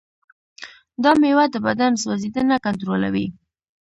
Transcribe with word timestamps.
دا 1.03 1.11
مېوه 1.21 1.45
د 1.53 1.55
بدن 1.67 1.91
سوځیدنه 2.01 2.55
کنټرولوي. 2.65 3.27